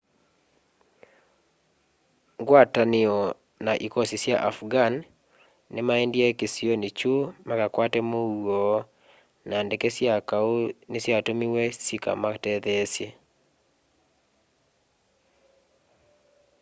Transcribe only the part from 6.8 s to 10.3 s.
kyũ makakwate mũũo na ndeke sya